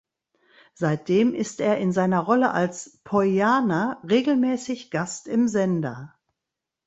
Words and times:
Seitdem 0.73 1.35
ist 1.35 1.59
er 1.61 1.77
in 1.77 1.91
seiner 1.91 2.21
Rolle 2.21 2.49
als 2.53 2.99
„Poiana“ 3.03 4.01
regelmäßig 4.03 4.89
Gast 4.89 5.27
im 5.27 5.47
Sender. 5.47 6.15